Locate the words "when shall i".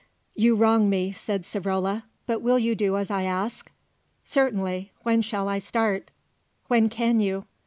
5.03-5.59